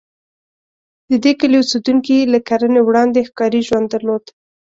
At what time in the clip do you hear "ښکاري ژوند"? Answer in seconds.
3.29-3.87